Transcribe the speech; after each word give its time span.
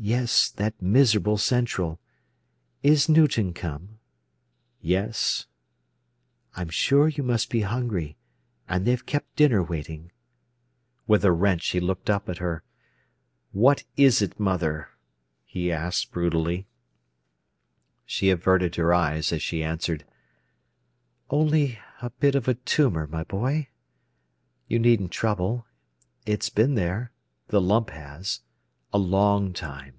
"Yes; 0.00 0.48
that 0.50 0.80
miserable 0.80 1.38
Central! 1.38 1.98
Is 2.84 3.08
Newton 3.08 3.52
come?" 3.52 3.98
"Yes." 4.80 5.46
"I'm 6.54 6.68
sure 6.68 7.08
you 7.08 7.24
must 7.24 7.50
be 7.50 7.62
hungry, 7.62 8.16
and 8.68 8.84
they've 8.86 9.04
kept 9.04 9.34
dinner 9.34 9.60
waiting." 9.60 10.12
With 11.08 11.24
a 11.24 11.32
wrench 11.32 11.66
he 11.70 11.80
looked 11.80 12.08
up 12.08 12.28
at 12.28 12.38
her. 12.38 12.62
"What 13.50 13.82
is 13.96 14.22
it, 14.22 14.38
mother?" 14.38 14.90
he 15.44 15.72
asked 15.72 16.12
brutally. 16.12 16.68
She 18.06 18.30
averted 18.30 18.76
her 18.76 18.94
eyes 18.94 19.32
as 19.32 19.42
she 19.42 19.64
answered: 19.64 20.04
"Only 21.28 21.80
a 22.00 22.10
bit 22.10 22.36
of 22.36 22.46
a 22.46 22.54
tumour, 22.54 23.08
my 23.08 23.24
boy. 23.24 23.66
You 24.68 24.78
needn't 24.78 25.10
trouble. 25.10 25.66
It's 26.24 26.50
been 26.50 26.76
there—the 26.76 27.60
lump 27.60 27.90
has—a 27.90 28.96
long 28.96 29.52
time." 29.52 29.94